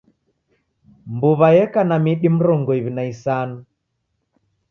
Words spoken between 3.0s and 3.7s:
isanu.